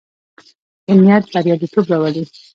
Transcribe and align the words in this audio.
ښه 0.85 0.93
نيت 1.01 1.23
برياليتوب 1.33 1.85
راوړي. 1.91 2.23